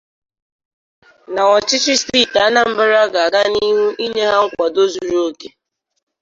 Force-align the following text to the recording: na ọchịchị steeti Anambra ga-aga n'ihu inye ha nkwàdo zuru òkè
na 1.33 1.41
ọchịchị 1.55 1.93
steeti 2.01 2.37
Anambra 2.47 3.01
ga-aga 3.13 3.41
n'ihu 3.51 3.85
inye 4.05 4.23
ha 4.31 4.37
nkwàdo 4.45 4.81
zuru 4.93 5.17
òkè 5.27 5.49